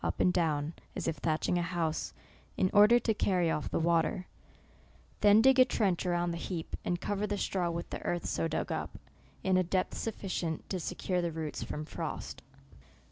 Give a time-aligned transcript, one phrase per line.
[0.03, 2.11] up and down, as if thatching a house,
[2.57, 4.25] in order to carry off the water;
[5.19, 8.25] then dig a trench a round the heap, and cover the straw with the earth
[8.25, 8.97] so dug up,
[9.43, 12.41] in a depth sufficient to se~ cure the roots from frost.